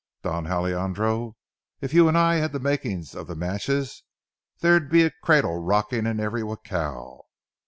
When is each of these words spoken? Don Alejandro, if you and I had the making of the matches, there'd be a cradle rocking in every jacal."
Don 0.23 0.47
Alejandro, 0.47 1.35
if 1.79 1.93
you 1.93 2.07
and 2.07 2.17
I 2.17 2.37
had 2.37 2.53
the 2.53 2.59
making 2.59 3.05
of 3.13 3.27
the 3.27 3.35
matches, 3.35 4.01
there'd 4.61 4.89
be 4.89 5.03
a 5.03 5.13
cradle 5.21 5.57
rocking 5.61 6.07
in 6.07 6.19
every 6.19 6.41
jacal." 6.41 7.29